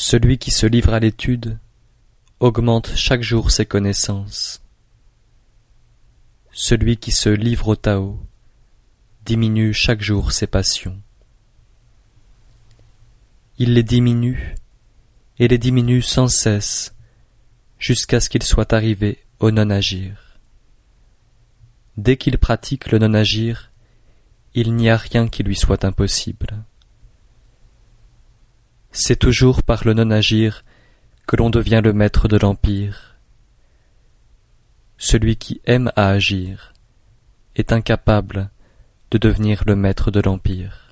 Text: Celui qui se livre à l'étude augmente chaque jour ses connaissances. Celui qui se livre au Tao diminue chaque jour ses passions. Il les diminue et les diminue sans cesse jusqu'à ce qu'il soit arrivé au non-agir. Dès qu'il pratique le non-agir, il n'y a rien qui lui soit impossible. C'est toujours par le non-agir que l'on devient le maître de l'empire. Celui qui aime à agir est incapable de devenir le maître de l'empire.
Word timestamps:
Celui 0.00 0.38
qui 0.38 0.52
se 0.52 0.64
livre 0.64 0.94
à 0.94 1.00
l'étude 1.00 1.58
augmente 2.38 2.94
chaque 2.94 3.20
jour 3.20 3.50
ses 3.50 3.66
connaissances. 3.66 4.62
Celui 6.52 6.98
qui 6.98 7.10
se 7.10 7.28
livre 7.28 7.66
au 7.66 7.74
Tao 7.74 8.20
diminue 9.24 9.74
chaque 9.74 10.00
jour 10.00 10.30
ses 10.30 10.46
passions. 10.46 11.02
Il 13.58 13.74
les 13.74 13.82
diminue 13.82 14.54
et 15.40 15.48
les 15.48 15.58
diminue 15.58 16.00
sans 16.00 16.28
cesse 16.28 16.94
jusqu'à 17.80 18.20
ce 18.20 18.28
qu'il 18.28 18.44
soit 18.44 18.72
arrivé 18.72 19.18
au 19.40 19.50
non-agir. 19.50 20.38
Dès 21.96 22.16
qu'il 22.16 22.38
pratique 22.38 22.92
le 22.92 23.00
non-agir, 23.00 23.72
il 24.54 24.76
n'y 24.76 24.90
a 24.90 24.96
rien 24.96 25.26
qui 25.26 25.42
lui 25.42 25.56
soit 25.56 25.84
impossible. 25.84 26.62
C'est 29.08 29.16
toujours 29.16 29.62
par 29.62 29.86
le 29.86 29.94
non-agir 29.94 30.66
que 31.26 31.36
l'on 31.36 31.48
devient 31.48 31.80
le 31.82 31.94
maître 31.94 32.28
de 32.28 32.36
l'empire. 32.36 33.16
Celui 34.98 35.36
qui 35.36 35.62
aime 35.64 35.90
à 35.96 36.10
agir 36.10 36.74
est 37.56 37.72
incapable 37.72 38.50
de 39.10 39.16
devenir 39.16 39.62
le 39.66 39.76
maître 39.76 40.10
de 40.10 40.20
l'empire. 40.20 40.84